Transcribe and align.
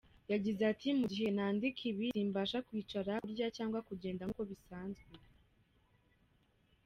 Yagize 0.31 0.63
at 0.71 0.81
“Mu 0.99 1.05
gihe 1.13 1.27
nandika 1.35 1.81
ibi 1.91 2.05
simbasha 2.15 2.57
kwicara, 2.67 3.11
kurya 3.23 3.47
cyangwa 3.57 3.79
kugenda 3.87 4.23
nkuko 4.25 4.41
bisanzwe. 4.51 5.11